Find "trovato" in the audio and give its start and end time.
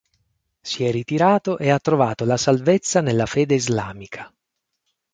1.77-2.25